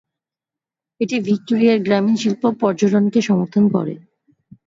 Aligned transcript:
এটি 1.01 1.15
ভিক্টোরিয়ার 1.19 1.79
গ্রামীণ 1.79 2.15
শিল্প 2.15 2.41
ও 2.45 2.51
পর্যটনকে 2.61 3.19
সমর্থন 3.21 3.63
করে। 3.73 3.93